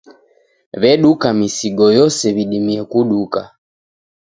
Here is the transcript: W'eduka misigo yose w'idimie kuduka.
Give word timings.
W'eduka 0.81 1.27
misigo 1.39 1.85
yose 1.97 2.23
w'idimie 2.35 2.79
kuduka. 2.91 3.41